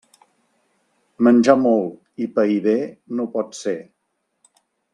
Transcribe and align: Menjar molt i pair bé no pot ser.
Menjar 1.27 1.55
molt 1.65 2.25
i 2.27 2.29
pair 2.39 2.57
bé 2.69 2.75
no 3.21 3.29
pot 3.37 3.55
ser. 3.61 3.79